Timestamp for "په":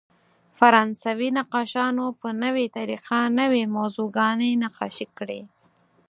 2.21-2.29